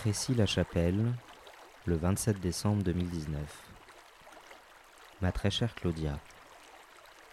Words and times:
Crécy-la-Chapelle, 0.00 1.12
le 1.84 1.94
27 1.94 2.40
décembre 2.40 2.82
2019. 2.84 3.38
Ma 5.20 5.30
très 5.30 5.50
chère 5.50 5.74
Claudia, 5.74 6.18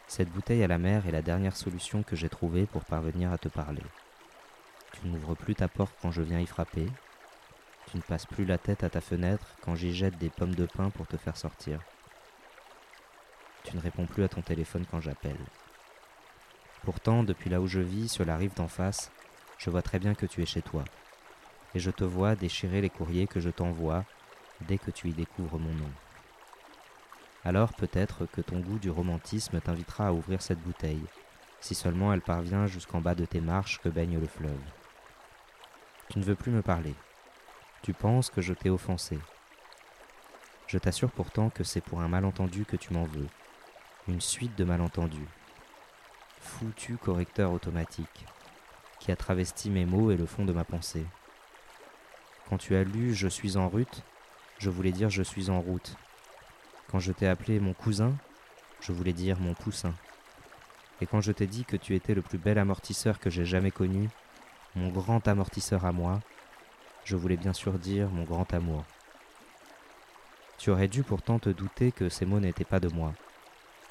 cette 0.05 0.28
bouteille 0.28 0.62
à 0.64 0.68
la 0.68 0.77
mer 0.77 1.08
est 1.08 1.14
la 1.14 1.22
dernière 1.22 1.55
solution 1.55 2.04
que 2.04 2.18
j'ai 2.18 2.27
trouvée 2.27 2.66
pour 2.66 2.84
parvenir 2.84 3.32
à 3.32 3.38
te 3.38 3.48
parler. 3.48 3.84
Tu 4.91 5.08
n'ouvres 5.08 5.34
plus 5.34 5.55
ta 5.55 5.70
porte 5.70 5.95
quand 6.02 6.12
je 6.12 6.22
viens 6.22 6.41
y 6.41 6.45
frapper. 6.45 6.88
Tu 7.90 7.95
ne 7.95 8.02
passes 8.02 8.26
plus 8.26 8.44
la 8.44 8.58
tête 8.58 8.84
à 8.84 8.90
ta 8.90 8.99
fenêtre 8.99 9.48
quand 9.62 9.76
j'y 9.76 9.94
jette 9.94 10.18
des 10.18 10.30
pommes 10.30 10.55
de 10.55 10.66
pin 10.66 10.90
pour 10.90 11.08
te 11.08 11.16
faire 11.16 11.38
sortir. 11.38 11.80
Tu 13.63 13.77
ne 13.77 13.81
réponds 13.81 14.08
plus 14.08 14.26
à 14.26 14.27
ton 14.27 14.41
téléphone 14.41 14.86
quand 14.91 14.99
j'appelle. 14.99 15.40
Pourtant, 16.84 17.23
depuis 17.23 17.49
là 17.49 17.62
où 17.62 17.68
je 17.68 17.80
vis, 17.80 18.09
sur 18.09 18.26
la 18.26 18.36
rive 18.36 18.55
d'en 18.55 18.68
face, 18.68 19.09
je 19.58 19.70
vois 19.70 19.81
très 19.81 19.99
bien 19.99 20.16
que 20.16 20.26
tu 20.26 20.41
es 20.41 20.45
chez 20.45 20.62
toi 20.62 20.84
et 21.77 21.80
je 21.80 21.91
te 21.91 22.04
vois 22.04 22.36
déchirer 22.36 22.81
les 22.81 22.90
courriers 22.90 23.27
que 23.27 23.40
je 23.40 23.52
t'envoie 23.52 24.04
dès 24.62 24.80
que 24.80 24.90
tu 24.90 25.09
y 25.09 25.13
découvres 25.13 25.59
mon 25.59 25.76
nom. 25.76 25.91
Alors 27.45 27.72
peut-être 27.76 28.26
que 28.26 28.41
ton 28.41 28.62
goût 28.62 28.80
du 28.80 28.90
romantisme 28.90 29.62
t'invitera 29.62 30.08
à 30.08 30.12
ouvrir 30.12 30.41
cette 30.41 30.59
bouteille, 30.59 31.05
si 31.62 31.76
seulement 31.76 32.12
elle 32.12 32.22
parvient 32.22 32.66
jusqu'en 32.66 33.00
bas 33.00 33.13
de 33.13 33.26
tes 33.26 33.41
marches 33.41 33.80
que 33.80 33.90
baigne 33.90 34.20
le 34.20 34.26
fleuve. 34.26 34.59
Tu 36.09 36.17
ne 36.17 36.23
veux 36.23 36.34
plus 36.34 36.52
me 36.52 36.63
parler. 36.63 36.95
Tu 37.84 37.94
penses 37.94 38.31
que 38.31 38.41
je 38.41 38.55
t'ai 38.55 38.72
offensé. 38.72 39.20
Je 40.66 40.80
t'assure 40.80 41.12
pourtant 41.12 41.52
que 41.52 41.64
c'est 41.64 41.81
pour 41.81 42.02
un 42.02 42.08
malentendu 42.08 42.66
que 42.66 42.75
tu 42.75 42.91
m'en 42.91 43.03
veux. 43.03 43.28
Une 44.08 44.20
suite 44.20 44.58
de 44.58 44.64
malentendus. 44.64 45.30
Foutu 46.39 46.98
correcteur 46.98 47.52
automatique, 47.52 48.25
qui 49.00 49.11
a 49.11 49.16
travesti 49.16 49.70
mes 49.70 49.86
mots 49.86 50.09
et 50.09 50.17
le 50.17 50.25
fond 50.25 50.44
de 50.44 50.53
ma 50.53 50.64
pensée. 50.64 51.05
Quand 52.50 52.58
tu 52.58 52.76
as 52.76 52.84
lu 52.84 53.14
Je 53.14 53.28
suis 53.28 53.58
en 53.58 53.67
route, 53.67 54.03
je 54.58 54.70
voulais 54.70 54.92
dire 54.92 55.09
Je 55.09 55.23
suis 55.23 55.50
en 55.50 55.59
route. 55.59 55.95
Quand 56.89 57.00
je 57.00 57.12
t'ai 57.12 57.28
appelé 57.28 57.59
mon 57.59 57.73
cousin, 57.73 58.16
je 58.80 58.94
voulais 58.94 59.14
dire 59.14 59.38
mon 59.39 59.54
poussin. 59.54 59.94
Et 61.02 61.06
quand 61.06 61.20
je 61.20 61.34
t'ai 61.34 61.45
dit 61.45 61.66
que 61.66 61.76
tu 61.76 61.94
étais 61.94 62.14
le 62.14 62.22
plus 62.22 62.38
bel 62.38 62.58
amortisseur 62.58 63.20
que 63.20 63.30
j'ai 63.30 63.45
jamais 63.45 63.72
connu, 63.72 64.09
mon 64.76 64.89
grand 64.89 65.28
amortisseur 65.28 65.86
à 65.86 65.92
moi, 65.92 66.22
je 67.04 67.17
voulais 67.17 67.38
bien 67.38 67.54
sûr 67.54 67.73
dire 67.78 68.09
mon 68.09 68.23
grand 68.23 68.54
amour. 68.54 68.86
Tu 70.58 70.70
aurais 70.70 70.88
dû 70.88 71.04
pourtant 71.04 71.39
te 71.39 71.50
douter 71.50 71.92
que 71.92 72.09
ces 72.09 72.26
mots 72.26 72.39
n'étaient 72.39 72.64
pas 72.64 72.80
de 72.80 72.88
moi. 72.88 73.14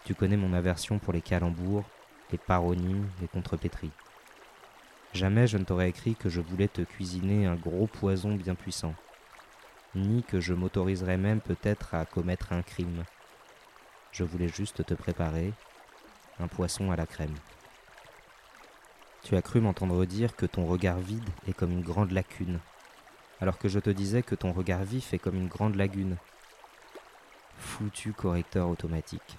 Tu 0.05 0.15
connais 0.15 0.37
mon 0.37 0.53
aversion 0.53 0.99
pour 0.99 1.13
les 1.13 1.21
calembours, 1.21 1.85
les 2.33 2.39
paronymes, 2.39 3.09
les 3.21 3.29
contrepétries. 3.29 3.93
Jamais 5.13 5.47
je 5.47 5.59
ne 5.59 5.65
t'aurais 5.65 5.89
écrit 5.89 6.15
que 6.15 6.29
je 6.29 6.41
voulais 6.41 6.69
te 6.69 6.83
cuisiner 6.83 7.47
un 7.47 7.55
gros 7.55 7.87
poison 7.87 8.35
bien 8.35 8.55
puissant, 8.55 8.95
ni 9.95 10.23
que 10.23 10.41
je 10.41 10.53
m'autoriserais 10.53 11.17
même 11.17 11.41
peut-être 11.41 11.95
à 11.95 12.05
commettre 12.05 12.53
un 12.53 12.63
crime. 12.63 13.05
Je 14.13 14.25
voulais 14.25 14.49
juste 14.49 14.85
te 14.85 14.95
préparer 14.95 15.53
un 16.39 16.49
poisson 16.49 16.91
à 16.91 16.97
la 16.97 17.07
crème. 17.07 17.35
Tu 19.23 19.37
as 19.37 19.43
cru 19.43 19.61
m'entendre 19.61 20.05
dire 20.05 20.37
que 20.37 20.47
ton 20.47 20.67
regard 20.67 20.99
vide 20.99 21.29
est 21.49 21.53
comme 21.53 21.73
une 21.73 21.83
grande 21.83 22.13
lacune, 22.13 22.61
alors 23.41 23.59
que 23.59 23.69
je 23.69 23.79
te 23.79 23.91
disais 23.91 24.23
que 24.23 24.35
ton 24.35 24.53
regard 24.53 24.85
vif 24.85 25.13
est 25.13 25.19
comme 25.19 25.35
une 25.35 25.49
grande 25.49 25.75
lagune. 25.75 26.17
Foutu 27.59 28.13
correcteur 28.13 28.69
automatique. 28.69 29.39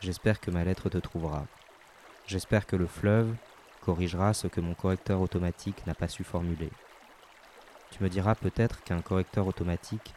J'espère 0.00 0.40
que 0.40 0.50
ma 0.50 0.64
lettre 0.64 0.88
te 0.88 0.98
trouvera. 0.98 1.46
J'espère 2.26 2.66
que 2.66 2.76
le 2.76 2.86
fleuve, 2.86 3.34
corrigera 3.84 4.32
ce 4.32 4.46
que 4.46 4.60
mon 4.60 4.74
correcteur 4.74 5.20
automatique 5.20 5.86
n'a 5.86 5.94
pas 5.94 6.08
su 6.08 6.24
formuler. 6.24 6.70
Tu 7.90 8.02
me 8.02 8.08
diras 8.08 8.34
peut-être 8.34 8.82
qu'un 8.82 9.02
correcteur 9.02 9.46
automatique 9.46 10.14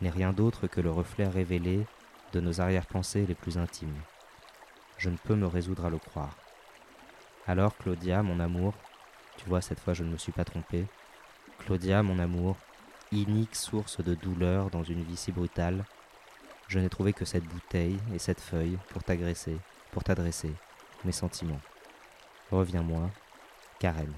n'est 0.00 0.10
rien 0.10 0.32
d'autre 0.32 0.66
que 0.66 0.80
le 0.80 0.90
reflet 0.90 1.26
révélé 1.26 1.86
de 2.32 2.40
nos 2.40 2.60
arrière-pensées 2.60 3.26
les 3.26 3.34
plus 3.34 3.58
intimes. 3.58 3.96
Je 4.98 5.10
ne 5.10 5.16
peux 5.16 5.34
me 5.34 5.46
résoudre 5.46 5.86
à 5.86 5.90
le 5.90 5.98
croire. 5.98 6.36
Alors, 7.46 7.76
Claudia, 7.76 8.22
mon 8.22 8.40
amour, 8.40 8.74
tu 9.36 9.48
vois, 9.48 9.60
cette 9.60 9.80
fois 9.80 9.94
je 9.94 10.04
ne 10.04 10.10
me 10.10 10.18
suis 10.18 10.32
pas 10.32 10.44
trompé, 10.44 10.86
Claudia, 11.58 12.02
mon 12.02 12.18
amour, 12.18 12.56
inique 13.12 13.56
source 13.56 14.02
de 14.02 14.14
douleur 14.14 14.70
dans 14.70 14.82
une 14.82 15.02
vie 15.02 15.16
si 15.16 15.32
brutale, 15.32 15.84
je 16.68 16.78
n'ai 16.78 16.88
trouvé 16.88 17.12
que 17.12 17.24
cette 17.24 17.44
bouteille 17.44 17.98
et 18.14 18.18
cette 18.18 18.40
feuille 18.40 18.78
pour 18.90 19.02
t'agresser, 19.02 19.56
pour 19.92 20.04
t'adresser 20.04 20.52
mes 21.04 21.12
sentiments. 21.12 21.60
Reviens-moi, 22.50 23.10
Karen. 23.80 24.12